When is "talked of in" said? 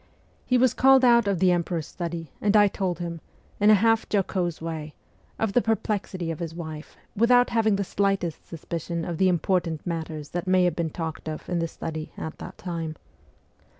10.89-11.59